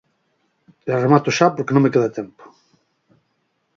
[0.91, 2.43] E remato xa porque non me queda tempo.